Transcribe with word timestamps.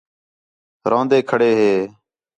روندے 0.89 1.17
کھڑے 1.29 1.51
ہے 1.59 1.73